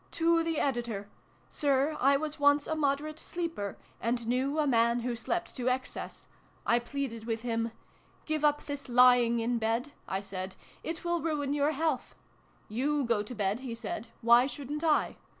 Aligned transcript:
To 0.13 0.41
the 0.43 0.57
Editor. 0.59 1.07
Sir, 1.47 1.95
I 2.01 2.17
was 2.17 2.39
once 2.39 2.65
a 2.65 2.73
moderate 2.75 3.19
sleeper, 3.19 3.77
and 3.99 4.25
knew 4.25 4.57
a 4.57 4.65
man 4.65 5.01
who 5.01 5.15
slept 5.15 5.55
to 5.57 5.69
excess. 5.69 6.27
I 6.65 6.79
pleaded 6.79 7.25
with 7.27 7.43
him.' 7.43 7.71
Give 8.25 8.43
up 8.43 8.65
this 8.65 8.89
lying 8.89 9.37
in 9.37 9.59
bed,' 9.59 9.91
I 10.07 10.21
said,' 10.21 10.55
It 10.83 11.03
will 11.05 11.21
ruin 11.21 11.53
your 11.53 11.73
health 11.73 12.15
/'' 12.35 12.49
You 12.81 13.03
go 13.03 13.21
to 13.21 13.35
bed 13.35 13.57
1, 13.59 13.65
he 13.67 13.75
said:' 13.75 14.07
why 14.23 14.47
shouldnt 14.47 14.83
I 14.83 15.17